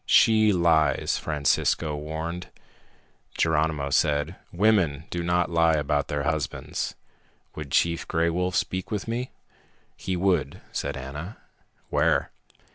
"She 0.07 0.51
lies," 0.51 1.19
Francisco 1.19 1.95
warned. 1.95 2.47
Geronimo 3.37 3.91
said, 3.91 4.35
"Women 4.51 5.03
do 5.11 5.21
not 5.21 5.51
lie 5.51 5.75
about 5.75 6.07
their 6.07 6.23
husbands. 6.23 6.95
Would 7.53 7.69
Chief 7.69 8.07
Gray 8.07 8.31
Wolf 8.31 8.55
speak 8.55 8.89
with 8.89 9.07
me?" 9.07 9.29
"He 9.95 10.15
would," 10.17 10.59
said 10.71 10.97
Ana. 10.97 11.37
"Where?" 11.91 12.31